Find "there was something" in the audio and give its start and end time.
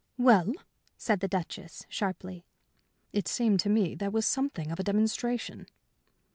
3.93-4.71